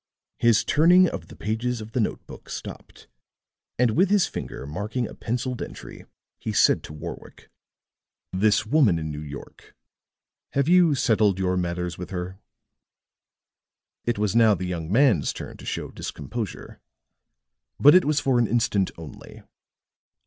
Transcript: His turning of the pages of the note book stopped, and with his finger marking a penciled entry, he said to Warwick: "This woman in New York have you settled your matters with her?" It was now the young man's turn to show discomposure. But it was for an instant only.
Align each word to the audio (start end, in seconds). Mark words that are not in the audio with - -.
His 0.39 0.63
turning 0.63 1.07
of 1.07 1.27
the 1.27 1.35
pages 1.35 1.79
of 1.79 1.91
the 1.91 1.99
note 1.99 2.25
book 2.25 2.49
stopped, 2.49 3.07
and 3.77 3.91
with 3.91 4.09
his 4.09 4.25
finger 4.25 4.65
marking 4.65 5.07
a 5.07 5.13
penciled 5.13 5.61
entry, 5.61 6.05
he 6.39 6.53
said 6.53 6.81
to 6.85 6.93
Warwick: 6.93 7.51
"This 8.33 8.65
woman 8.65 8.97
in 8.97 9.11
New 9.11 9.21
York 9.21 9.75
have 10.53 10.67
you 10.67 10.95
settled 10.95 11.37
your 11.37 11.55
matters 11.55 11.99
with 11.99 12.09
her?" 12.09 12.39
It 14.03 14.17
was 14.17 14.35
now 14.35 14.55
the 14.55 14.65
young 14.65 14.91
man's 14.91 15.31
turn 15.31 15.57
to 15.57 15.65
show 15.67 15.91
discomposure. 15.91 16.79
But 17.79 17.93
it 17.93 18.03
was 18.03 18.19
for 18.19 18.39
an 18.39 18.47
instant 18.47 18.89
only. 18.97 19.43